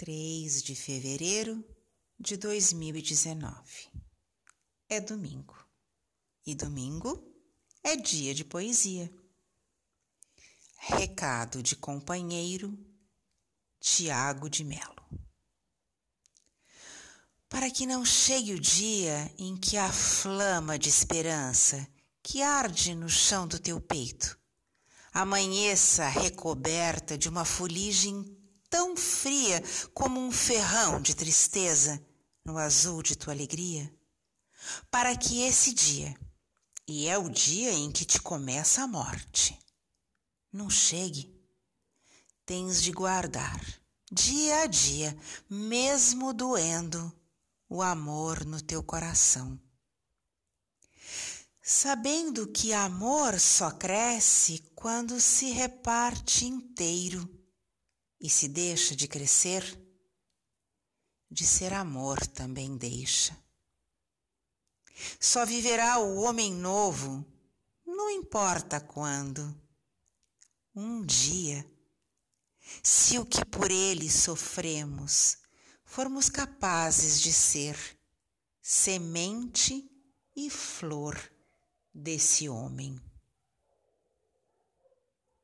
[0.00, 1.62] 3 de fevereiro
[2.18, 3.90] de 2019.
[4.88, 5.54] É domingo.
[6.46, 7.22] E domingo
[7.84, 9.12] é dia de poesia.
[10.78, 12.78] Recado de companheiro
[13.78, 15.04] Tiago de Melo.
[17.46, 21.86] Para que não chegue o dia em que a flama de esperança
[22.22, 24.40] que arde no chão do teu peito
[25.12, 28.39] amanheça recoberta de uma fuligem
[28.70, 32.00] tão fria como um ferrão de tristeza
[32.44, 33.92] no azul de tua alegria,
[34.90, 36.16] para que esse dia,
[36.86, 39.58] e é o dia em que te começa a morte,
[40.52, 41.34] não chegue,
[42.46, 43.60] tens de guardar,
[44.10, 47.12] dia a dia, mesmo doendo,
[47.68, 49.60] o amor no teu coração.
[51.62, 57.39] Sabendo que amor só cresce quando se reparte inteiro
[58.20, 59.64] e se deixa de crescer,
[61.30, 63.36] de ser amor também deixa.
[65.18, 67.24] Só viverá o homem novo,
[67.86, 69.58] não importa quando.
[70.74, 71.64] Um dia,
[72.82, 75.38] se o que por ele sofremos
[75.84, 77.76] formos capazes de ser
[78.60, 79.90] semente
[80.36, 81.18] e flor
[81.92, 83.00] desse homem.